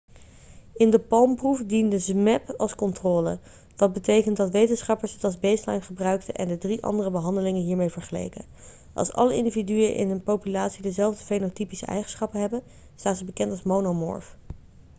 in 0.73 0.89
de 0.89 0.99
palm-proef 0.99 1.63
diende 1.65 1.99
zmapp 1.99 2.49
als 2.57 2.75
controle 2.75 3.39
wat 3.77 3.93
betekent 3.93 4.37
dat 4.37 4.51
wetenschappers 4.51 5.13
het 5.13 5.23
als 5.23 5.39
baseline 5.39 5.81
gebruikten 5.81 6.33
en 6.35 6.47
de 6.47 6.57
drie 6.57 6.83
andere 6.83 7.11
behandelingen 7.11 7.61
hiermee 7.61 7.89
vergeleken.als 7.89 9.13
alle 9.13 9.35
individuen 9.35 9.95
in 9.95 10.09
een 10.09 10.23
populatie 10.23 10.81
dezelfde 10.81 11.23
fenotypische 11.25 11.85
eigenschappen 11.85 12.39
hebben 12.39 12.63
staan 12.95 13.15
ze 13.15 13.25
bekend 13.25 13.51
als 13.51 13.63
monomorf 13.63 14.37